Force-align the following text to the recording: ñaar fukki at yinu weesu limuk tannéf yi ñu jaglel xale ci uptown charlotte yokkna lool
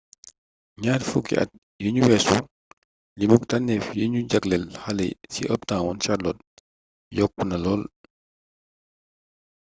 ñaar 0.81 1.01
fukki 1.09 1.35
at 1.43 1.49
yinu 1.83 2.01
weesu 2.07 2.37
limuk 3.19 3.43
tannéf 3.49 3.85
yi 3.99 4.05
ñu 4.13 4.19
jaglel 4.31 4.63
xale 4.83 5.07
ci 5.33 5.41
uptown 5.55 5.95
charlotte 6.03 6.45
yokkna 7.17 7.57
lool 7.63 7.83